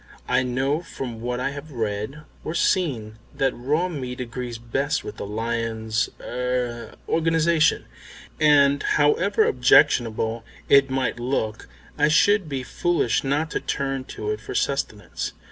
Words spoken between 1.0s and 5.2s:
what I have read or seen that raw meat agrees best with